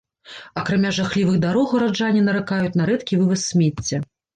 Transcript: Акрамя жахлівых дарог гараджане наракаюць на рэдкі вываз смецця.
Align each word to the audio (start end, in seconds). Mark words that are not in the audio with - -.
Акрамя 0.61 0.93
жахлівых 0.99 1.37
дарог 1.45 1.69
гараджане 1.77 2.27
наракаюць 2.31 2.77
на 2.83 2.93
рэдкі 2.93 3.13
вываз 3.25 3.51
смецця. 3.51 4.07